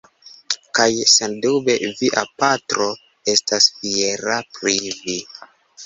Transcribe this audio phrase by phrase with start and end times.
[0.79, 2.89] Kaj, sendube, via patro
[3.37, 5.23] estas fiera pri vi.